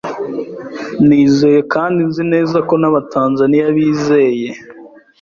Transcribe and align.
Nizeye, 1.07 1.59
kandi 1.73 1.99
nzi 2.09 2.23
neza 2.33 2.57
ko 2.67 2.73
n'Abatanzania 2.81 3.65
bizeye 3.75 4.49